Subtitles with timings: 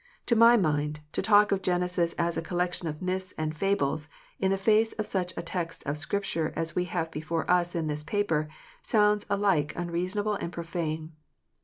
[0.25, 4.49] To my mind, to talk of Genesis as a collection of myths and fables, in
[4.49, 8.01] the face of such a text of Scripture as we have before us in this
[8.03, 8.47] paper,
[8.81, 11.11] sounds alike unreasonable and profane.